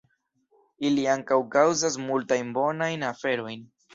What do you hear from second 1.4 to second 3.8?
kaŭzas multajn bonajn aferojn.